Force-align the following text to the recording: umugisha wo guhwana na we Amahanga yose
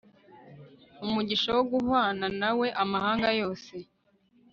umugisha 1.05 1.49
wo 1.55 1.63
guhwana 1.71 2.25
na 2.39 2.49
we 2.59 2.67
Amahanga 2.83 3.27
yose 3.41 3.73